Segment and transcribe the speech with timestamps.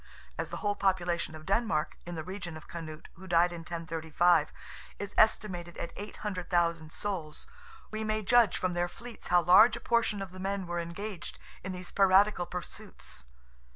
[0.35, 4.51] As the whole population of Denmark, in the reign of Canute who died in 1035,
[4.97, 7.45] is estimated at 800,000 souls,
[7.91, 11.37] we may judge from their fleets how large a portion of the men were engaged
[11.63, 13.25] in these piratical pursuits.